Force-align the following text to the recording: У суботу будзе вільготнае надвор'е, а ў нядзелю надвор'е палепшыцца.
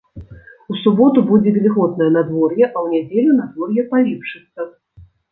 У 0.71 0.75
суботу 0.83 1.19
будзе 1.31 1.49
вільготнае 1.57 2.07
надвор'е, 2.15 2.63
а 2.67 2.77
ў 2.85 2.93
нядзелю 2.93 3.35
надвор'е 3.41 3.85
палепшыцца. 3.91 4.67